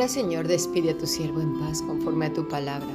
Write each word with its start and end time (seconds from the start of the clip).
Ahora, 0.00 0.06
Señor, 0.06 0.46
despide 0.46 0.90
a 0.90 0.98
tu 0.98 1.06
siervo 1.06 1.40
en 1.40 1.58
paz 1.58 1.80
conforme 1.80 2.26
a 2.26 2.32
tu 2.34 2.46
palabra, 2.46 2.86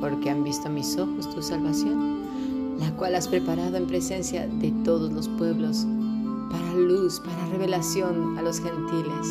porque 0.00 0.30
han 0.30 0.42
visto 0.42 0.68
mis 0.68 0.98
ojos 0.98 1.32
tu 1.32 1.40
salvación, 1.40 2.76
la 2.80 2.90
cual 2.96 3.14
has 3.14 3.28
preparado 3.28 3.76
en 3.76 3.86
presencia 3.86 4.48
de 4.48 4.72
todos 4.84 5.12
los 5.12 5.28
pueblos, 5.28 5.86
para 6.50 6.74
luz, 6.74 7.20
para 7.20 7.46
revelación 7.46 8.36
a 8.36 8.42
los 8.42 8.60
gentiles 8.60 9.28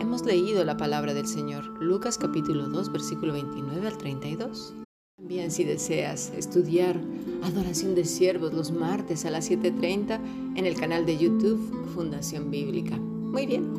Hemos 0.00 0.24
leído 0.24 0.64
la 0.64 0.76
palabra 0.76 1.14
del 1.14 1.26
Señor, 1.26 1.64
Lucas 1.82 2.18
capítulo 2.18 2.68
2, 2.68 2.92
versículo 2.92 3.32
29 3.34 3.86
al 3.86 3.98
32. 3.98 4.74
Bien, 5.18 5.50
si 5.50 5.64
deseas 5.64 6.32
estudiar 6.36 6.98
Adoración 7.42 7.94
de 7.94 8.06
Siervos 8.06 8.54
los 8.54 8.72
martes 8.72 9.26
a 9.26 9.30
las 9.30 9.50
7.30 9.50 10.56
en 10.56 10.66
el 10.66 10.74
canal 10.74 11.04
de 11.04 11.18
YouTube 11.18 11.86
Fundación 11.94 12.50
Bíblica. 12.50 12.96
Muy 12.96 13.46
bien. 13.46 13.74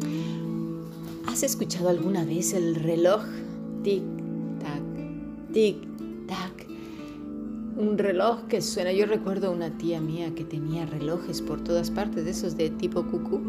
¿Has 1.25 1.44
escuchado 1.44 1.89
alguna 1.89 2.23
vez 2.23 2.53
el 2.53 2.75
reloj? 2.75 3.23
Tic-tac, 3.83 4.83
tic-tac. 5.52 5.91
Un 7.81 7.98
reloj 7.98 8.44
que 8.48 8.62
suena. 8.62 8.91
Yo 8.91 9.08
recuerdo 9.08 9.52
una 9.52 9.76
tía 9.76 9.99
mía 9.99 10.35
que 10.35 10.44
tenía 10.44 10.85
relojes 10.85 11.41
por 11.41 11.63
todas 11.63 11.89
partes, 11.89 12.26
de 12.26 12.30
esos 12.30 12.55
de 12.55 12.70
tipo 12.70 13.03
cucú, 13.08 13.41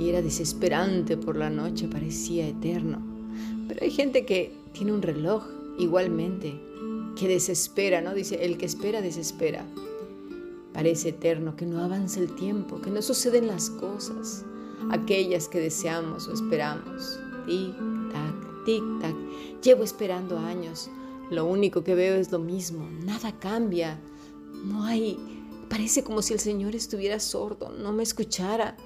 y 0.00 0.08
era 0.08 0.20
desesperante 0.20 1.16
por 1.16 1.36
la 1.36 1.48
noche, 1.48 1.86
parecía 1.86 2.48
eterno. 2.48 3.00
Pero 3.68 3.84
hay 3.84 3.92
gente 3.92 4.26
que 4.26 4.52
tiene 4.72 4.92
un 4.92 5.00
reloj 5.00 5.44
igualmente 5.78 6.60
que 7.16 7.28
desespera, 7.28 8.00
¿no? 8.00 8.14
Dice, 8.14 8.44
el 8.44 8.58
que 8.58 8.66
espera, 8.66 9.00
desespera. 9.00 9.64
Parece 10.72 11.10
eterno, 11.10 11.54
que 11.54 11.64
no 11.64 11.84
avanza 11.84 12.18
el 12.18 12.34
tiempo, 12.34 12.80
que 12.80 12.90
no 12.90 13.00
suceden 13.00 13.46
las 13.46 13.70
cosas, 13.70 14.44
aquellas 14.90 15.46
que 15.46 15.60
deseamos 15.60 16.26
o 16.26 16.32
esperamos. 16.32 17.20
Tic, 17.46 17.76
tac, 18.10 18.64
tic, 18.64 18.82
tac. 19.00 19.14
Llevo 19.62 19.84
esperando 19.84 20.36
años. 20.36 20.90
Lo 21.32 21.46
único 21.46 21.82
que 21.82 21.94
veo 21.94 22.16
es 22.16 22.30
lo 22.30 22.38
mismo. 22.38 22.86
Nada 23.04 23.38
cambia. 23.38 23.98
No 24.66 24.84
hay... 24.84 25.18
Parece 25.70 26.04
como 26.04 26.20
si 26.20 26.34
el 26.34 26.40
Señor 26.40 26.76
estuviera 26.76 27.18
sordo, 27.18 27.70
no 27.70 27.90
me 27.94 28.02
escuchara. 28.02 28.76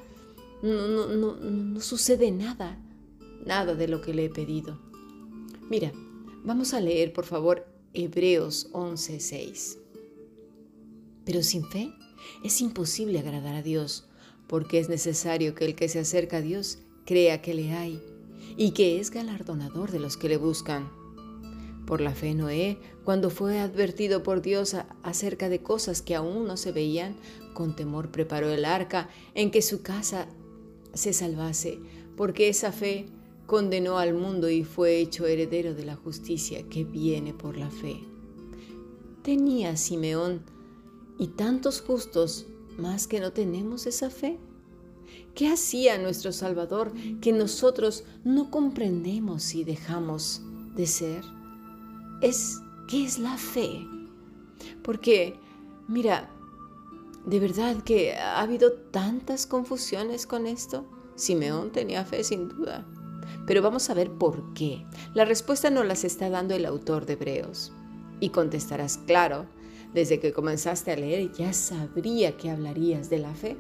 No, 0.63 0.87
no, 0.87 1.09
no, 1.09 1.35
no 1.35 1.81
sucede 1.81 2.31
nada. 2.31 2.79
Nada 3.45 3.75
de 3.75 3.89
lo 3.89 4.01
que 4.01 4.15
le 4.15 4.27
he 4.27 4.31
pedido. 4.31 4.79
Mira, 5.69 5.93
vamos 6.45 6.73
a 6.73 6.81
leer, 6.81 7.13
por 7.13 7.25
favor, 7.25 7.67
Hebreos 7.93 8.71
11:6. 8.73 9.79
Pero 11.25 11.43
sin 11.43 11.65
fe 11.65 11.93
es 12.45 12.61
imposible 12.61 13.19
agradar 13.19 13.57
a 13.57 13.63
Dios, 13.63 14.07
porque 14.47 14.79
es 14.79 14.89
necesario 14.89 15.57
que 15.57 15.65
el 15.65 15.75
que 15.75 15.89
se 15.89 15.99
acerca 15.99 16.37
a 16.37 16.43
Dios 16.43 16.79
crea 17.07 17.43
que 17.43 17.55
le 17.55 17.73
hay 17.73 18.01
y 18.57 18.71
que 18.71 19.01
es 19.01 19.11
galardonador 19.11 19.91
de 19.91 19.99
los 19.99 20.17
que 20.17 20.29
le 20.29 20.37
buscan. 20.37 20.89
Por 21.87 22.01
la 22.01 22.15
fe 22.15 22.35
Noé, 22.35 22.79
cuando 23.05 23.31
fue 23.31 23.61
advertido 23.61 24.23
por 24.23 24.43
Dios 24.43 24.77
acerca 25.03 25.49
de 25.49 25.63
cosas 25.63 26.03
que 26.03 26.17
aún 26.17 26.47
no 26.47 26.57
se 26.57 26.73
veían, 26.73 27.17
con 27.55 27.77
temor 27.77 28.11
preparó 28.11 28.51
el 28.51 28.65
arca 28.65 29.09
en 29.35 29.51
que 29.51 29.63
su 29.63 29.83
casa 29.83 30.27
se 30.93 31.13
salvase, 31.13 31.79
porque 32.17 32.49
esa 32.49 32.73
fe 32.73 33.07
condenó 33.47 33.99
al 33.99 34.15
mundo 34.15 34.51
y 34.51 34.65
fue 34.65 34.99
hecho 34.99 35.27
heredero 35.27 35.75
de 35.75 35.85
la 35.85 35.95
justicia 35.95 36.69
que 36.69 36.85
viene 36.85 37.33
por 37.33 37.57
la 37.57 37.71
fe. 37.71 38.01
Tenía 39.23 39.77
Simeón 39.77 40.43
y 41.19 41.29
tantos 41.29 41.81
justos 41.81 42.47
más 42.79 43.07
que 43.07 43.21
no 43.21 43.33
tenemos 43.33 43.87
esa 43.87 44.11
fe. 44.11 44.39
¿Qué 45.35 45.49
hacía 45.49 45.99
nuestro 45.99 46.33
Salvador 46.33 46.93
que 47.21 47.33
nosotros 47.33 48.05
no 48.25 48.51
comprendemos 48.51 49.55
y 49.55 49.65
dejamos 49.65 50.43
de 50.75 50.87
ser? 50.87 51.25
Es 52.21 52.61
¿qué 52.87 53.05
es 53.05 53.19
la 53.19 53.37
fe? 53.37 53.87
Porque 54.83 55.39
mira, 55.89 56.31
de 57.25 57.41
verdad 57.41 57.83
que 57.83 58.15
ha 58.15 58.41
habido 58.41 58.73
tantas 58.73 59.47
confusiones 59.47 60.27
con 60.27 60.47
esto. 60.47 60.87
Simeón 61.17 61.73
tenía 61.73 62.05
fe 62.05 62.23
sin 62.23 62.49
duda. 62.49 62.87
Pero 63.47 63.63
vamos 63.63 63.91
a 63.91 63.95
ver 63.95 64.11
por 64.11 64.55
qué. 64.55 64.85
La 65.15 65.25
respuesta 65.25 65.71
nos 65.71 65.87
las 65.87 66.05
está 66.05 66.31
dando 66.31 66.55
el 66.55 66.67
autor 66.67 67.07
de 67.07 67.15
Hebreos. 67.15 67.73
Y 68.21 68.31
contestarás, 68.31 68.99
claro, 68.99 69.47
desde 69.93 70.21
que 70.21 70.33
comenzaste 70.33 70.93
a 70.93 70.97
leer 70.97 71.33
ya 71.33 71.53
sabría 71.53 72.37
que 72.37 72.51
hablarías 72.51 73.11
de 73.11 73.19
la 73.19 73.35
fe. 73.35 73.57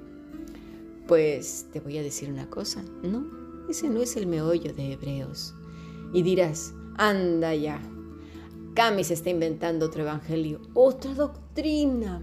Pues 1.06 1.67
te 1.73 1.81
voy 1.81 1.99
a 1.99 2.03
decir 2.03 2.31
una 2.31 2.50
cosa, 2.50 2.83
no, 3.03 3.27
ese 3.69 3.88
no 3.88 4.00
es 4.00 4.17
el 4.17 4.27
meollo 4.27 4.73
de 4.75 4.93
Hebreos. 4.93 5.55
Y 6.12 6.23
dirás, 6.23 6.75
anda 6.97 7.55
ya, 7.55 7.81
Cami 8.76 9.03
se 9.03 9.14
está 9.14 9.31
inventando 9.31 9.87
otro 9.87 10.03
evangelio, 10.03 10.60
otra 10.75 11.14
doctrina. 11.14 12.22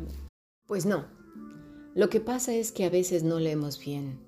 Pues 0.68 0.86
no, 0.86 1.08
lo 1.96 2.10
que 2.10 2.22
pasa 2.22 2.54
es 2.54 2.72
que 2.72 2.86
a 2.86 2.90
veces 2.90 3.24
no 3.24 3.40
leemos 3.40 3.78
bien 3.84 4.24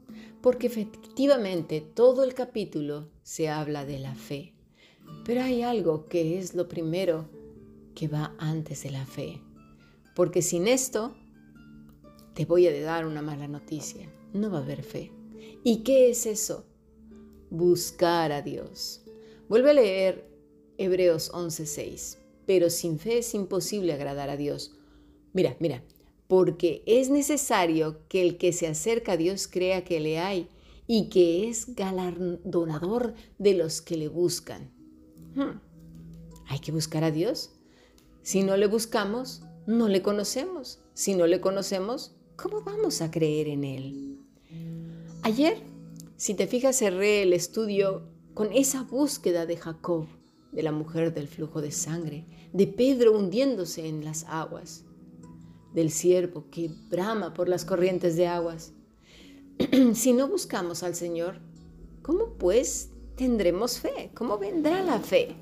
porque 0.45 0.67
efectivamente 0.67 1.81
todo 1.81 2.23
el 2.23 2.35
capítulo 2.35 3.09
se 3.23 3.49
habla 3.49 3.83
de 3.83 3.97
la 3.97 4.13
fe. 4.13 4.53
Pero 5.23 5.41
hay 5.41 5.63
algo 5.63 6.05
que 6.07 6.37
es 6.37 6.53
lo 6.53 6.67
primero 6.67 7.27
que 7.95 8.07
va 8.07 8.35
antes 8.37 8.83
de 8.83 8.91
la 8.91 9.07
fe. 9.07 9.41
Porque 10.15 10.43
sin 10.43 10.67
esto, 10.67 11.15
te 12.35 12.45
voy 12.45 12.67
a 12.67 12.79
dar 12.79 13.07
una 13.07 13.23
mala 13.23 13.47
noticia. 13.47 14.07
No 14.33 14.51
va 14.51 14.59
a 14.59 14.61
haber 14.61 14.83
fe. 14.83 15.11
¿Y 15.63 15.81
qué 15.81 16.11
es 16.11 16.27
eso? 16.27 16.67
Buscar 17.49 18.31
a 18.31 18.43
Dios. 18.43 19.03
Vuelve 19.49 19.71
a 19.71 19.73
leer 19.73 20.34
Hebreos 20.77 21.31
11:6. 21.33 22.17
Pero 22.45 22.69
sin 22.69 22.99
fe 22.99 23.19
es 23.19 23.33
imposible 23.33 23.93
agradar 23.93 24.29
a 24.29 24.37
Dios. 24.37 24.75
Mira, 25.33 25.55
mira, 25.59 25.83
porque 26.27 26.83
es 26.85 27.09
necesario 27.09 27.99
que 28.07 28.21
el 28.21 28.37
que 28.37 28.53
se 28.53 28.67
acerca 28.67 29.13
a 29.13 29.17
Dios 29.17 29.47
crea 29.47 29.83
que 29.83 29.99
le 29.99 30.19
hay 30.19 30.47
y 30.87 31.09
que 31.09 31.49
es 31.49 31.75
galardonador 31.75 33.13
de 33.37 33.53
los 33.53 33.81
que 33.81 33.97
le 33.97 34.07
buscan. 34.07 34.71
Hmm. 35.35 35.59
Hay 36.47 36.59
que 36.59 36.71
buscar 36.71 37.03
a 37.03 37.11
Dios. 37.11 37.51
Si 38.21 38.43
no 38.43 38.57
le 38.57 38.67
buscamos, 38.67 39.43
no 39.67 39.87
le 39.87 40.01
conocemos. 40.01 40.79
Si 40.93 41.15
no 41.15 41.27
le 41.27 41.41
conocemos, 41.41 42.15
¿cómo 42.35 42.61
vamos 42.61 43.01
a 43.01 43.11
creer 43.11 43.47
en 43.47 43.63
Él? 43.63 44.19
Ayer, 45.23 45.57
si 46.17 46.35
te 46.35 46.47
fijas, 46.47 46.77
cerré 46.77 47.23
el 47.23 47.33
estudio 47.33 48.03
con 48.33 48.51
esa 48.53 48.83
búsqueda 48.83 49.45
de 49.45 49.57
Jacob, 49.57 50.07
de 50.55 50.63
la 50.63 50.71
mujer 50.71 51.13
del 51.13 51.27
flujo 51.27 51.61
de 51.61 51.71
sangre, 51.71 52.25
de 52.53 52.66
Pedro 52.66 53.11
hundiéndose 53.11 53.88
en 53.88 54.03
las 54.03 54.23
aguas 54.29 54.85
del 55.75 55.91
siervo 55.91 56.45
que 56.49 56.71
brama 56.89 57.33
por 57.33 57.49
las 57.49 57.66
corrientes 57.66 58.16
de 58.16 58.27
aguas. 58.27 58.71
si 59.93 60.13
no 60.13 60.27
buscamos 60.29 60.81
al 60.83 60.95
Señor, 60.95 61.39
¿cómo 62.01 62.38
pues 62.38 62.89
tendremos 63.16 63.79
fe? 63.79 64.09
¿Cómo 64.16 64.38
vendrá 64.38 64.81
la 64.81 64.99
fe? 64.99 65.35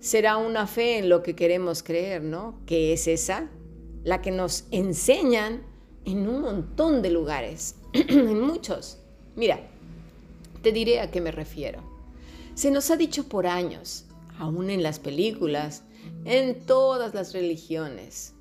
Será 0.00 0.38
una 0.38 0.66
fe 0.66 0.98
en 0.98 1.10
lo 1.10 1.22
que 1.22 1.36
queremos 1.36 1.82
creer, 1.82 2.22
¿no? 2.22 2.58
Que 2.64 2.94
es 2.94 3.06
esa, 3.06 3.50
la 4.02 4.22
que 4.22 4.30
nos 4.30 4.64
enseñan 4.70 5.62
en 6.06 6.26
un 6.26 6.40
montón 6.40 7.02
de 7.02 7.10
lugares, 7.10 7.76
en 7.92 8.40
muchos. 8.40 8.98
Mira, 9.36 9.60
te 10.62 10.72
diré 10.72 11.00
a 11.00 11.10
qué 11.10 11.20
me 11.20 11.32
refiero. 11.32 11.82
Se 12.58 12.72
nos 12.72 12.90
ha 12.90 12.96
dicho 12.96 13.28
por 13.28 13.46
años, 13.46 14.06
aún 14.36 14.68
en 14.68 14.82
las 14.82 14.98
películas, 14.98 15.84
en 16.24 16.66
todas 16.66 17.14
las 17.14 17.32
religiones, 17.32 18.34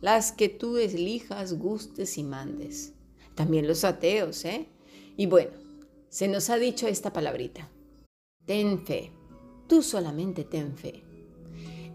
las 0.00 0.32
que 0.32 0.48
tú 0.48 0.76
elijas, 0.76 1.52
gustes 1.52 2.18
y 2.18 2.24
mandes. 2.24 2.94
También 3.36 3.68
los 3.68 3.84
ateos, 3.84 4.44
¿eh? 4.44 4.66
Y 5.16 5.26
bueno, 5.26 5.52
se 6.08 6.26
nos 6.26 6.50
ha 6.50 6.58
dicho 6.58 6.88
esta 6.88 7.12
palabrita. 7.12 7.70
Ten 8.44 8.84
fe. 8.84 9.12
Tú 9.68 9.84
solamente 9.84 10.42
ten 10.42 10.76
fe. 10.76 11.04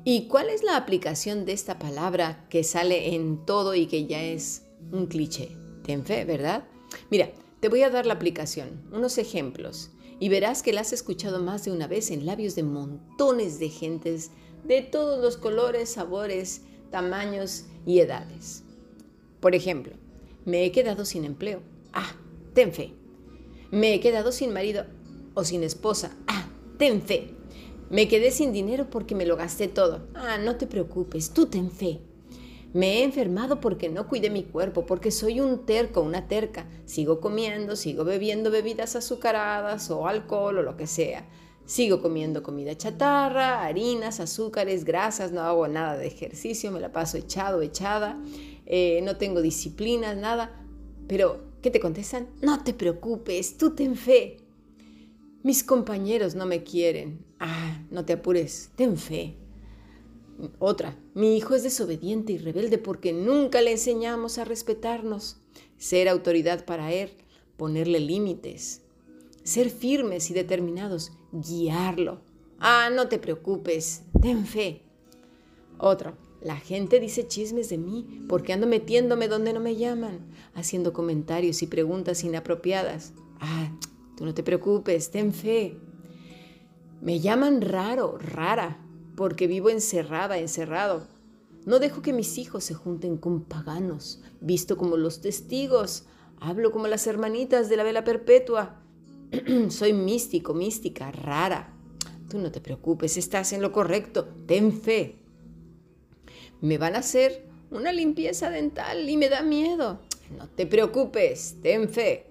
¿Y 0.05 0.29
cuál 0.29 0.49
es 0.51 0.63
la 0.63 0.77
aplicación 0.77 1.43
de 1.43 1.51
esta 1.51 1.77
palabra 1.77 2.47
que 2.49 2.63
sale 2.63 3.15
en 3.15 3.45
todo 3.45 3.75
y 3.75 3.87
que 3.87 4.05
ya 4.05 4.23
es 4.23 4.61
un 4.93 5.07
cliché? 5.07 5.51
Ten 5.83 6.05
fe, 6.05 6.23
¿verdad? 6.23 6.63
Mira, 7.11 7.33
te 7.59 7.67
voy 7.67 7.81
a 7.81 7.89
dar 7.89 8.05
la 8.05 8.13
aplicación, 8.13 8.81
unos 8.93 9.17
ejemplos, 9.17 9.91
y 10.19 10.29
verás 10.29 10.63
que 10.63 10.73
la 10.73 10.81
has 10.81 10.93
escuchado 10.93 11.41
más 11.41 11.65
de 11.65 11.71
una 11.71 11.87
vez 11.87 12.11
en 12.11 12.25
labios 12.25 12.55
de 12.55 12.63
montones 12.63 13.59
de 13.59 13.69
gentes 13.69 14.31
de 14.63 14.81
todos 14.81 15.21
los 15.21 15.37
colores, 15.37 15.89
sabores, 15.89 16.61
tamaños 16.91 17.65
y 17.85 17.99
edades. 17.99 18.63
Por 19.39 19.55
ejemplo, 19.55 19.93
me 20.45 20.65
he 20.65 20.71
quedado 20.71 21.05
sin 21.05 21.25
empleo. 21.25 21.61
Ah, 21.93 22.15
ten 22.53 22.73
fe. 22.73 22.93
Me 23.71 23.93
he 23.93 23.99
quedado 23.99 24.31
sin 24.31 24.53
marido 24.53 24.85
o 25.33 25.43
sin 25.43 25.63
esposa. 25.63 26.15
Ah, 26.27 26.47
ten 26.77 27.01
fe. 27.01 27.31
Me 27.89 28.07
quedé 28.07 28.31
sin 28.31 28.53
dinero 28.53 28.89
porque 28.89 29.13
me 29.13 29.25
lo 29.25 29.37
gasté 29.37 29.67
todo. 29.67 30.07
Ah, 30.15 30.37
no 30.37 30.55
te 30.55 30.65
preocupes, 30.65 31.31
tú 31.31 31.45
ten 31.45 31.69
fe. 31.69 31.99
Me 32.75 32.99
he 32.99 33.03
enfermado 33.05 33.61
porque 33.61 33.87
no 33.87 34.05
cuidé 34.05 34.29
mi 34.29 34.43
cuerpo, 34.43 34.85
porque 34.85 35.09
soy 35.09 35.39
un 35.39 35.65
terco, 35.65 36.01
una 36.01 36.27
terca. 36.27 36.67
Sigo 36.83 37.21
comiendo, 37.21 37.77
sigo 37.77 38.03
bebiendo 38.03 38.51
bebidas 38.51 38.97
azucaradas 38.97 39.89
o 39.91 40.09
alcohol 40.09 40.57
o 40.57 40.61
lo 40.61 40.75
que 40.75 40.85
sea. 40.85 41.25
Sigo 41.63 42.01
comiendo 42.01 42.43
comida 42.43 42.75
chatarra, 42.75 43.63
harinas, 43.63 44.19
azúcares, 44.19 44.83
grasas, 44.83 45.31
no 45.31 45.39
hago 45.39 45.69
nada 45.69 45.95
de 45.95 46.07
ejercicio, 46.07 46.69
me 46.69 46.81
la 46.81 46.91
paso 46.91 47.15
echado, 47.15 47.61
echada, 47.61 48.21
eh, 48.65 48.99
no 49.03 49.15
tengo 49.15 49.41
disciplina, 49.41 50.13
nada. 50.13 50.61
Pero, 51.07 51.45
¿qué 51.61 51.71
te 51.71 51.79
contestan? 51.79 52.27
No 52.41 52.61
te 52.61 52.73
preocupes, 52.73 53.55
tú 53.55 53.73
ten 53.73 53.95
fe. 53.95 54.35
Mis 55.43 55.63
compañeros 55.63 56.35
no 56.35 56.45
me 56.45 56.65
quieren. 56.65 57.25
Ah, 57.39 57.85
no 57.89 58.03
te 58.03 58.11
apures, 58.11 58.71
ten 58.75 58.97
fe. 58.97 59.37
Otra, 60.59 60.97
mi 61.13 61.37
hijo 61.37 61.55
es 61.55 61.63
desobediente 61.63 62.33
y 62.33 62.37
rebelde 62.37 62.77
porque 62.77 63.13
nunca 63.13 63.61
le 63.61 63.71
enseñamos 63.71 64.37
a 64.37 64.43
respetarnos, 64.43 65.37
ser 65.77 66.09
autoridad 66.09 66.65
para 66.65 66.91
él, 66.91 67.11
ponerle 67.57 67.99
límites, 67.99 68.81
ser 69.43 69.69
firmes 69.69 70.29
y 70.29 70.33
determinados, 70.33 71.13
guiarlo. 71.31 72.21
Ah, 72.59 72.89
no 72.93 73.07
te 73.07 73.17
preocupes, 73.17 74.03
ten 74.21 74.45
fe. 74.45 74.81
Otro, 75.77 76.17
la 76.41 76.57
gente 76.57 76.99
dice 76.99 77.27
chismes 77.27 77.69
de 77.69 77.77
mí 77.77 78.25
porque 78.27 78.53
ando 78.53 78.67
metiéndome 78.67 79.27
donde 79.27 79.53
no 79.53 79.59
me 79.59 79.77
llaman, 79.77 80.19
haciendo 80.53 80.93
comentarios 80.93 81.61
y 81.61 81.67
preguntas 81.67 82.23
inapropiadas. 82.23 83.13
Ah, 83.39 83.71
tú 84.17 84.25
no 84.25 84.33
te 84.33 84.43
preocupes, 84.43 85.11
ten 85.11 85.33
fe. 85.33 85.77
Me 87.01 87.19
llaman 87.19 87.61
raro, 87.61 88.17
rara, 88.17 88.84
porque 89.15 89.47
vivo 89.47 89.69
encerrada, 89.69 90.37
encerrado. 90.37 91.07
No 91.65 91.79
dejo 91.79 92.01
que 92.01 92.13
mis 92.13 92.37
hijos 92.37 92.63
se 92.63 92.75
junten 92.75 93.17
con 93.17 93.43
paganos, 93.43 94.21
visto 94.39 94.77
como 94.77 94.97
los 94.97 95.21
testigos. 95.21 96.05
Hablo 96.39 96.71
como 96.71 96.87
las 96.87 97.07
hermanitas 97.07 97.69
de 97.69 97.77
la 97.77 97.83
vela 97.83 98.03
perpetua. 98.03 98.81
Soy 99.69 99.93
místico, 99.93 100.53
mística, 100.53 101.11
rara. 101.11 101.73
Tú 102.29 102.37
no 102.37 102.51
te 102.51 102.61
preocupes, 102.61 103.17
estás 103.17 103.53
en 103.53 103.61
lo 103.61 103.71
correcto. 103.71 104.27
Ten 104.45 104.71
fe. 104.73 105.17
Me 106.61 106.77
van 106.77 106.95
a 106.95 106.99
hacer 106.99 107.47
una 107.71 107.91
limpieza 107.91 108.49
dental 108.49 109.09
y 109.09 109.17
me 109.17 109.29
da 109.29 109.41
miedo. 109.41 109.99
No 110.37 110.47
te 110.47 110.65
preocupes, 110.67 111.57
ten 111.61 111.89
fe. 111.89 112.27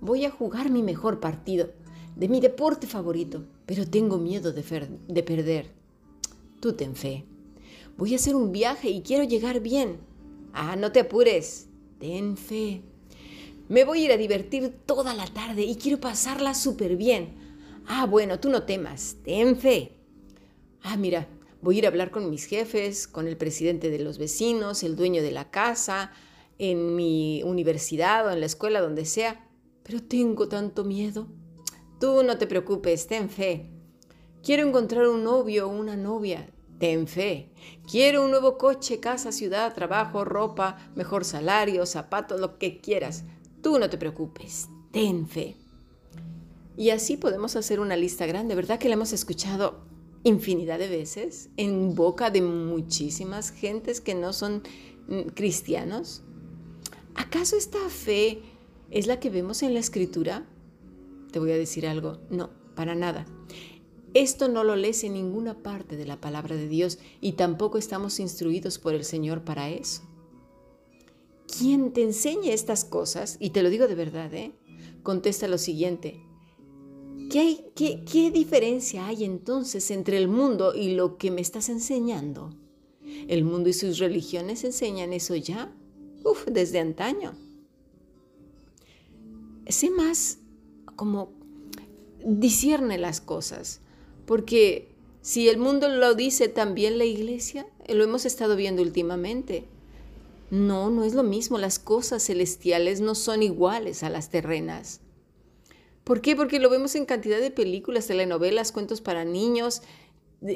Voy 0.00 0.24
a 0.24 0.30
jugar 0.30 0.70
mi 0.70 0.82
mejor 0.82 1.20
partido, 1.20 1.70
de 2.14 2.28
mi 2.28 2.40
deporte 2.40 2.86
favorito, 2.86 3.44
pero 3.64 3.88
tengo 3.88 4.18
miedo 4.18 4.52
de, 4.52 4.62
de 5.08 5.22
perder. 5.22 5.72
Tú 6.60 6.72
ten 6.72 6.96
fe. 6.96 7.24
Voy 7.96 8.12
a 8.12 8.16
hacer 8.16 8.34
un 8.34 8.52
viaje 8.52 8.90
y 8.90 9.02
quiero 9.02 9.24
llegar 9.24 9.60
bien. 9.60 9.98
Ah, 10.52 10.76
no 10.76 10.92
te 10.92 11.00
apures. 11.00 11.68
Ten 11.98 12.36
fe. 12.36 12.82
Me 13.68 13.84
voy 13.84 14.02
a 14.02 14.04
ir 14.04 14.12
a 14.12 14.16
divertir 14.16 14.72
toda 14.86 15.14
la 15.14 15.26
tarde 15.26 15.62
y 15.62 15.76
quiero 15.76 15.98
pasarla 16.00 16.54
súper 16.54 16.96
bien. 16.96 17.34
Ah, 17.86 18.06
bueno, 18.06 18.38
tú 18.38 18.48
no 18.48 18.62
temas. 18.62 19.16
Ten 19.24 19.56
fe. 19.56 19.96
Ah, 20.82 20.96
mira, 20.96 21.28
voy 21.62 21.76
a 21.76 21.78
ir 21.78 21.84
a 21.86 21.88
hablar 21.88 22.10
con 22.10 22.30
mis 22.30 22.44
jefes, 22.44 23.08
con 23.08 23.26
el 23.26 23.36
presidente 23.36 23.90
de 23.90 23.98
los 23.98 24.18
vecinos, 24.18 24.82
el 24.82 24.96
dueño 24.96 25.22
de 25.22 25.32
la 25.32 25.50
casa, 25.50 26.12
en 26.58 26.94
mi 26.96 27.42
universidad 27.44 28.26
o 28.26 28.30
en 28.30 28.40
la 28.40 28.46
escuela, 28.46 28.80
donde 28.80 29.04
sea. 29.04 29.48
Pero 29.82 30.02
tengo 30.02 30.48
tanto 30.48 30.84
miedo. 30.84 31.26
Tú 32.00 32.22
no 32.22 32.38
te 32.38 32.46
preocupes, 32.46 33.06
ten 33.06 33.28
fe. 33.30 33.75
Quiero 34.46 34.64
encontrar 34.64 35.08
un 35.08 35.24
novio 35.24 35.66
o 35.66 35.72
una 35.72 35.96
novia. 35.96 36.48
Ten 36.78 37.08
fe. 37.08 37.50
Quiero 37.90 38.24
un 38.24 38.30
nuevo 38.30 38.56
coche, 38.58 39.00
casa, 39.00 39.32
ciudad, 39.32 39.74
trabajo, 39.74 40.24
ropa, 40.24 40.76
mejor 40.94 41.24
salario, 41.24 41.84
zapatos, 41.84 42.38
lo 42.38 42.56
que 42.56 42.80
quieras. 42.80 43.24
Tú 43.60 43.76
no 43.80 43.90
te 43.90 43.98
preocupes. 43.98 44.68
Ten 44.92 45.26
fe. 45.26 45.56
Y 46.76 46.90
así 46.90 47.16
podemos 47.16 47.56
hacer 47.56 47.80
una 47.80 47.96
lista 47.96 48.24
grande, 48.24 48.54
¿verdad? 48.54 48.78
Que 48.78 48.86
la 48.86 48.94
hemos 48.94 49.12
escuchado 49.12 49.80
infinidad 50.22 50.78
de 50.78 50.90
veces 50.90 51.50
en 51.56 51.96
boca 51.96 52.30
de 52.30 52.42
muchísimas 52.42 53.50
gentes 53.50 54.00
que 54.00 54.14
no 54.14 54.32
son 54.32 54.62
mm, 55.08 55.30
cristianos. 55.34 56.22
¿Acaso 57.16 57.56
esta 57.56 57.80
fe 57.88 58.42
es 58.92 59.08
la 59.08 59.18
que 59.18 59.28
vemos 59.28 59.64
en 59.64 59.74
la 59.74 59.80
escritura? 59.80 60.46
Te 61.32 61.40
voy 61.40 61.50
a 61.50 61.56
decir 61.56 61.84
algo. 61.84 62.18
No, 62.30 62.50
para 62.76 62.94
nada. 62.94 63.26
Esto 64.16 64.48
no 64.48 64.64
lo 64.64 64.76
lees 64.76 65.04
en 65.04 65.12
ninguna 65.12 65.62
parte 65.62 65.98
de 65.98 66.06
la 66.06 66.18
palabra 66.22 66.56
de 66.56 66.68
Dios 66.68 66.98
y 67.20 67.32
tampoco 67.32 67.76
estamos 67.76 68.18
instruidos 68.18 68.78
por 68.78 68.94
el 68.94 69.04
Señor 69.04 69.44
para 69.44 69.68
eso. 69.68 70.00
Quien 71.46 71.92
te 71.92 72.02
enseñe 72.02 72.48
estas 72.54 72.86
cosas, 72.86 73.36
y 73.40 73.50
te 73.50 73.62
lo 73.62 73.68
digo 73.68 73.86
de 73.86 73.94
verdad, 73.94 74.32
¿eh? 74.32 74.54
contesta 75.02 75.48
lo 75.48 75.58
siguiente. 75.58 76.18
¿Qué, 77.30 77.70
qué, 77.74 78.06
¿Qué 78.10 78.30
diferencia 78.30 79.06
hay 79.06 79.22
entonces 79.22 79.90
entre 79.90 80.16
el 80.16 80.28
mundo 80.28 80.74
y 80.74 80.94
lo 80.94 81.18
que 81.18 81.30
me 81.30 81.42
estás 81.42 81.68
enseñando? 81.68 82.56
El 83.28 83.44
mundo 83.44 83.68
y 83.68 83.74
sus 83.74 83.98
religiones 83.98 84.64
enseñan 84.64 85.12
eso 85.12 85.36
ya, 85.36 85.76
uf, 86.24 86.46
desde 86.46 86.80
antaño. 86.80 87.34
Sé 89.68 89.90
más 89.90 90.38
como 90.96 91.34
discierne 92.24 92.96
las 92.96 93.20
cosas. 93.20 93.82
Porque 94.26 94.88
si 95.22 95.48
el 95.48 95.58
mundo 95.58 95.88
lo 95.88 96.14
dice 96.14 96.48
también 96.48 96.98
la 96.98 97.04
iglesia, 97.04 97.66
eh, 97.86 97.94
lo 97.94 98.04
hemos 98.04 98.26
estado 98.26 98.56
viendo 98.56 98.82
últimamente. 98.82 99.64
No, 100.50 100.90
no 100.90 101.04
es 101.04 101.14
lo 101.14 101.22
mismo. 101.22 101.58
Las 101.58 101.78
cosas 101.78 102.24
celestiales 102.24 103.00
no 103.00 103.14
son 103.14 103.42
iguales 103.42 104.02
a 104.02 104.10
las 104.10 104.30
terrenas. 104.30 105.00
¿Por 106.04 106.20
qué? 106.20 106.36
Porque 106.36 106.60
lo 106.60 106.70
vemos 106.70 106.94
en 106.94 107.06
cantidad 107.06 107.40
de 107.40 107.50
películas, 107.50 108.06
telenovelas, 108.06 108.70
cuentos 108.70 109.00
para 109.00 109.24
niños, 109.24 109.82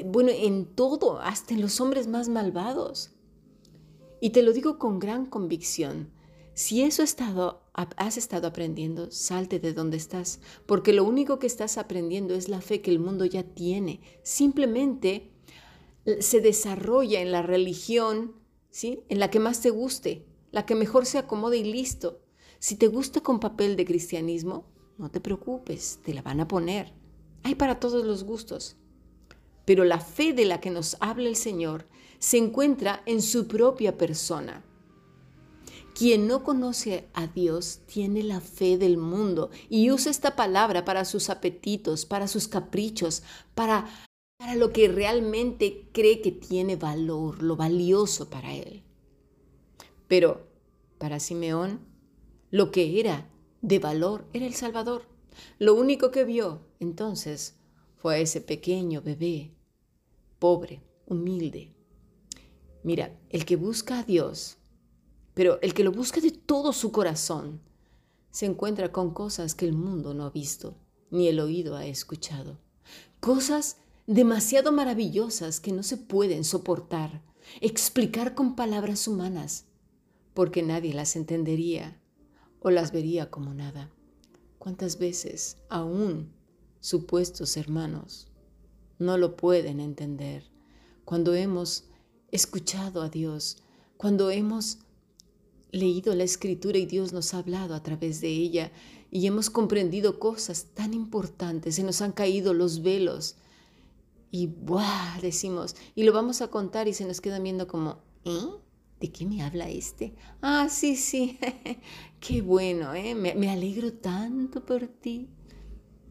bueno, 0.05 0.31
en 0.33 0.65
todo, 0.65 1.19
hasta 1.19 1.53
en 1.53 1.61
los 1.61 1.81
hombres 1.81 2.07
más 2.07 2.29
malvados. 2.29 3.11
Y 4.21 4.29
te 4.29 4.43
lo 4.43 4.53
digo 4.53 4.77
con 4.77 4.99
gran 4.99 5.25
convicción. 5.25 6.09
Si 6.53 6.81
eso 6.81 7.01
estado, 7.01 7.63
has 7.73 8.17
estado 8.17 8.47
aprendiendo, 8.47 9.09
salte 9.09 9.59
de 9.59 9.73
donde 9.73 9.97
estás, 9.97 10.41
porque 10.65 10.91
lo 10.91 11.03
único 11.05 11.39
que 11.39 11.47
estás 11.47 11.77
aprendiendo 11.77 12.35
es 12.35 12.49
la 12.49 12.61
fe 12.61 12.81
que 12.81 12.91
el 12.91 12.99
mundo 12.99 13.25
ya 13.25 13.43
tiene. 13.43 14.01
Simplemente 14.21 15.31
se 16.19 16.41
desarrolla 16.41 17.21
en 17.21 17.31
la 17.31 17.41
religión, 17.41 18.35
¿sí? 18.69 19.03
En 19.07 19.19
la 19.19 19.29
que 19.29 19.39
más 19.39 19.61
te 19.61 19.69
guste, 19.69 20.25
la 20.51 20.65
que 20.65 20.75
mejor 20.75 21.05
se 21.05 21.17
acomode 21.17 21.57
y 21.57 21.63
listo. 21.63 22.21
Si 22.59 22.75
te 22.75 22.87
gusta 22.87 23.21
con 23.21 23.39
papel 23.39 23.75
de 23.75 23.85
cristianismo, 23.85 24.65
no 24.97 25.09
te 25.09 25.21
preocupes, 25.21 25.99
te 26.03 26.13
la 26.13 26.21
van 26.21 26.41
a 26.41 26.47
poner. 26.47 26.93
Hay 27.43 27.55
para 27.55 27.79
todos 27.79 28.05
los 28.05 28.23
gustos. 28.23 28.75
Pero 29.65 29.83
la 29.83 29.99
fe 29.99 30.33
de 30.33 30.45
la 30.45 30.59
que 30.59 30.69
nos 30.69 30.97
habla 30.99 31.29
el 31.29 31.35
Señor 31.35 31.87
se 32.19 32.37
encuentra 32.37 33.01
en 33.05 33.21
su 33.21 33.47
propia 33.47 33.97
persona. 33.97 34.65
Quien 35.93 36.27
no 36.27 36.43
conoce 36.43 37.09
a 37.13 37.27
Dios 37.27 37.81
tiene 37.85 38.23
la 38.23 38.39
fe 38.39 38.77
del 38.77 38.97
mundo 38.97 39.49
y 39.69 39.91
usa 39.91 40.09
esta 40.09 40.35
palabra 40.35 40.85
para 40.85 41.05
sus 41.05 41.29
apetitos, 41.29 42.05
para 42.05 42.27
sus 42.27 42.47
caprichos, 42.47 43.23
para, 43.55 43.89
para 44.37 44.55
lo 44.55 44.71
que 44.71 44.87
realmente 44.87 45.89
cree 45.91 46.21
que 46.21 46.31
tiene 46.31 46.75
valor, 46.75 47.43
lo 47.43 47.55
valioso 47.55 48.29
para 48.29 48.53
él. 48.53 48.83
Pero 50.07 50.47
para 50.97 51.19
Simeón, 51.19 51.81
lo 52.51 52.71
que 52.71 52.99
era 52.99 53.29
de 53.61 53.79
valor 53.79 54.25
era 54.33 54.45
el 54.45 54.53
Salvador. 54.53 55.03
Lo 55.59 55.73
único 55.73 56.11
que 56.11 56.23
vio 56.23 56.61
entonces 56.79 57.59
fue 57.97 58.15
a 58.15 58.19
ese 58.19 58.41
pequeño 58.41 59.01
bebé, 59.01 59.53
pobre, 60.39 60.81
humilde. 61.05 61.73
Mira, 62.83 63.19
el 63.29 63.45
que 63.45 63.55
busca 63.55 63.99
a 63.99 64.03
Dios 64.03 64.57
pero 65.33 65.59
el 65.61 65.73
que 65.73 65.83
lo 65.83 65.91
busca 65.91 66.21
de 66.21 66.31
todo 66.31 66.73
su 66.73 66.91
corazón 66.91 67.61
se 68.31 68.45
encuentra 68.45 68.91
con 68.91 69.13
cosas 69.13 69.55
que 69.55 69.65
el 69.65 69.73
mundo 69.73 70.13
no 70.13 70.25
ha 70.25 70.29
visto, 70.29 70.75
ni 71.09 71.27
el 71.27 71.39
oído 71.39 71.75
ha 71.75 71.85
escuchado. 71.85 72.57
Cosas 73.19 73.77
demasiado 74.07 74.71
maravillosas 74.71 75.59
que 75.59 75.71
no 75.71 75.83
se 75.83 75.97
pueden 75.97 76.43
soportar, 76.43 77.21
explicar 77.59 78.35
con 78.35 78.55
palabras 78.55 79.07
humanas, 79.07 79.65
porque 80.33 80.63
nadie 80.63 80.93
las 80.93 81.15
entendería 81.15 81.99
o 82.61 82.71
las 82.71 82.91
vería 82.91 83.29
como 83.29 83.53
nada. 83.53 83.91
¿Cuántas 84.57 84.97
veces 84.97 85.57
aún 85.69 86.31
supuestos 86.79 87.57
hermanos 87.57 88.27
no 88.99 89.17
lo 89.17 89.35
pueden 89.35 89.79
entender 89.79 90.49
cuando 91.05 91.33
hemos 91.33 91.85
escuchado 92.31 93.01
a 93.01 93.09
Dios, 93.09 93.57
cuando 93.97 94.29
hemos 94.29 94.79
leído 95.71 96.15
la 96.15 96.23
escritura 96.23 96.77
y 96.77 96.85
Dios 96.85 97.13
nos 97.13 97.33
ha 97.33 97.39
hablado 97.39 97.75
a 97.75 97.83
través 97.83 98.21
de 98.21 98.29
ella 98.29 98.71
y 99.09 99.27
hemos 99.27 99.49
comprendido 99.49 100.19
cosas 100.19 100.67
tan 100.73 100.93
importantes, 100.93 101.75
se 101.75 101.83
nos 101.83 102.01
han 102.01 102.11
caído 102.11 102.53
los 102.53 102.81
velos 102.81 103.35
y 104.31 104.47
¡buah! 104.47 105.19
decimos, 105.21 105.75
y 105.93 106.03
lo 106.03 106.13
vamos 106.13 106.41
a 106.41 106.47
contar 106.47 106.87
y 106.87 106.93
se 106.93 107.05
nos 107.05 107.19
queda 107.19 107.39
viendo 107.39 107.67
como, 107.67 107.99
¿eh? 108.23 108.47
¿De 109.01 109.11
qué 109.11 109.25
me 109.25 109.41
habla 109.41 109.67
este? 109.69 110.13
Ah, 110.41 110.69
sí, 110.69 110.95
sí, 110.95 111.37
qué 112.19 112.41
bueno, 112.41 112.93
¿eh? 112.93 113.15
Me, 113.15 113.35
me 113.35 113.49
alegro 113.49 113.91
tanto 113.93 114.63
por 114.63 114.87
ti. 114.87 115.27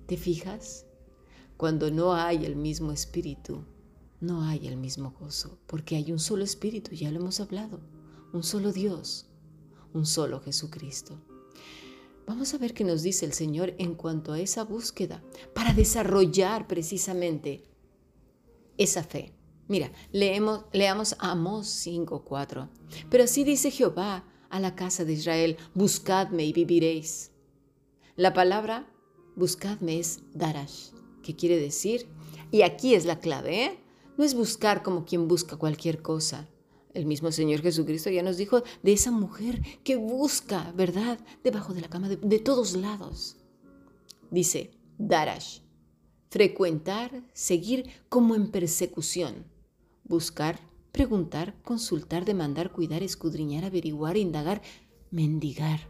¿Te 0.06 0.16
fijas? 0.16 0.86
Cuando 1.56 1.90
no 1.90 2.14
hay 2.14 2.44
el 2.44 2.56
mismo 2.56 2.90
espíritu, 2.90 3.64
no 4.20 4.42
hay 4.42 4.66
el 4.66 4.76
mismo 4.76 5.14
gozo, 5.18 5.58
porque 5.66 5.96
hay 5.96 6.12
un 6.12 6.18
solo 6.18 6.44
espíritu, 6.44 6.90
ya 6.92 7.10
lo 7.10 7.20
hemos 7.20 7.40
hablado, 7.40 7.80
un 8.32 8.42
solo 8.42 8.72
Dios, 8.72 9.29
un 9.94 10.06
solo 10.06 10.40
Jesucristo. 10.40 11.20
Vamos 12.26 12.54
a 12.54 12.58
ver 12.58 12.74
qué 12.74 12.84
nos 12.84 13.02
dice 13.02 13.26
el 13.26 13.32
Señor 13.32 13.74
en 13.78 13.94
cuanto 13.94 14.32
a 14.32 14.40
esa 14.40 14.64
búsqueda 14.64 15.22
para 15.54 15.72
desarrollar 15.74 16.66
precisamente 16.66 17.64
esa 18.78 19.02
fe. 19.02 19.32
Mira, 19.68 19.92
leemos, 20.12 20.64
leamos 20.72 21.16
Amós 21.18 21.66
5:4. 21.86 22.68
Pero 23.08 23.24
así 23.24 23.44
dice 23.44 23.70
Jehová 23.70 24.24
a 24.48 24.60
la 24.60 24.74
casa 24.74 25.04
de 25.04 25.12
Israel, 25.12 25.56
buscadme 25.74 26.44
y 26.44 26.52
viviréis. 26.52 27.30
La 28.16 28.32
palabra 28.34 28.90
buscadme 29.36 29.98
es 29.98 30.22
darash, 30.34 30.90
que 31.22 31.34
quiere 31.36 31.56
decir, 31.56 32.08
y 32.50 32.62
aquí 32.62 32.94
es 32.94 33.06
la 33.06 33.20
clave, 33.20 33.64
¿eh? 33.64 33.78
no 34.16 34.24
es 34.24 34.34
buscar 34.34 34.82
como 34.82 35.04
quien 35.04 35.28
busca 35.28 35.56
cualquier 35.56 36.02
cosa, 36.02 36.48
el 36.94 37.06
mismo 37.06 37.30
Señor 37.32 37.62
Jesucristo 37.62 38.10
ya 38.10 38.22
nos 38.22 38.36
dijo 38.36 38.62
de 38.82 38.92
esa 38.92 39.10
mujer 39.10 39.62
que 39.84 39.96
busca, 39.96 40.72
¿verdad? 40.76 41.18
Debajo 41.44 41.74
de 41.74 41.80
la 41.80 41.88
cama, 41.88 42.08
de, 42.08 42.38
todos 42.38 42.74
lados. 42.74 43.36
Dice, 44.30 44.72
Darash, 44.98 45.60
frecuentar, 46.30 47.24
seguir 47.32 47.90
como 48.08 48.34
en 48.34 48.50
persecución, 48.50 49.46
buscar, 50.04 50.60
preguntar, 50.92 51.54
consultar, 51.62 52.24
demandar, 52.24 52.72
cuidar, 52.72 53.02
escudriñar, 53.02 53.64
averiguar, 53.64 54.16
indagar, 54.16 54.62
mendigar. 55.10 55.88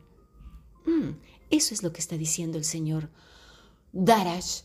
Mm, 0.87 1.11
eso 1.51 1.75
es 1.75 1.83
lo 1.83 1.93
que 1.93 2.01
está 2.01 2.17
diciendo 2.17 2.59
el 2.59 2.65
Señor. 2.65 3.11
Darash, 3.93 4.63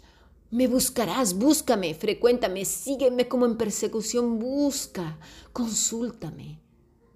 me 0.51 0.67
buscarás, 0.67 1.33
búscame, 1.33 1.93
frecuéntame, 1.95 2.65
sígueme 2.65 3.27
como 3.27 3.45
en 3.45 3.57
persecución, 3.57 4.39
busca, 4.39 5.19
consúltame, 5.51 6.59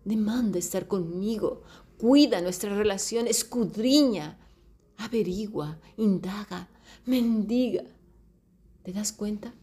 demanda 0.03 0.59
estar 0.59 0.87
conmigo, 0.87 1.63
cuida 1.97 2.41
nuestra 2.41 2.75
relación, 2.75 3.27
escudriña, 3.27 4.39
averigua, 4.97 5.79
indaga, 5.97 6.69
mendiga. 7.05 7.83
¿Te 8.83 8.93
das 8.93 9.11
cuenta? 9.11 9.53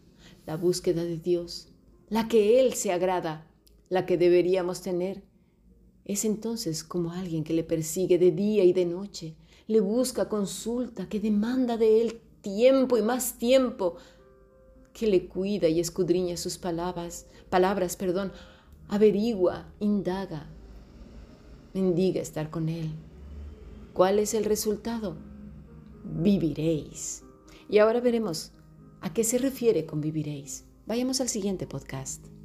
La 0.45 0.55
búsqueda 0.55 1.03
de 1.03 1.17
Dios, 1.17 1.67
la 2.09 2.27
que 2.27 2.59
Él 2.59 2.73
se 2.73 2.91
agrada, 2.91 3.47
la 3.89 4.05
que 4.05 4.17
deberíamos 4.17 4.81
tener, 4.81 5.23
es 6.05 6.23
entonces 6.23 6.83
como 6.83 7.11
alguien 7.11 7.43
que 7.43 7.53
le 7.53 7.63
persigue 7.63 8.17
de 8.17 8.31
día 8.31 8.63
y 8.63 8.71
de 8.71 8.85
noche, 8.85 9.35
le 9.67 9.81
busca, 9.81 10.29
consulta, 10.29 11.09
que 11.09 11.19
demanda 11.19 11.75
de 11.75 12.01
Él 12.01 12.21
tiempo 12.55 12.97
y 12.97 13.01
más 13.01 13.33
tiempo, 13.33 13.97
que 14.93 15.05
le 15.05 15.27
cuida 15.27 15.67
y 15.67 15.81
escudriña 15.81 16.37
sus 16.37 16.57
palabras, 16.57 17.25
palabras, 17.49 17.97
perdón, 17.97 18.31
averigua, 18.87 19.65
indaga, 19.79 20.47
mendiga 21.73 22.21
estar 22.21 22.49
con 22.49 22.69
Él. 22.69 22.89
¿Cuál 23.93 24.19
es 24.19 24.33
el 24.33 24.45
resultado? 24.45 25.17
Viviréis. 26.05 27.23
Y 27.69 27.79
ahora 27.79 27.99
veremos 27.99 28.51
a 29.01 29.13
qué 29.13 29.25
se 29.25 29.39
refiere 29.39 29.85
con 29.85 29.99
viviréis. 29.99 30.63
Vayamos 30.85 31.19
al 31.19 31.27
siguiente 31.27 31.67
podcast. 31.67 32.36